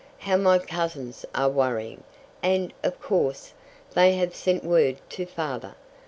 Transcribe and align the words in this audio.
How 0.17 0.35
my 0.35 0.57
cousins 0.57 1.27
are 1.35 1.47
worrying, 1.47 2.03
and, 2.41 2.73
of 2.83 2.99
course, 2.99 3.53
they 3.93 4.15
have 4.15 4.33
sent 4.33 4.63
word 4.63 4.97
to 5.11 5.27
father. 5.27 5.75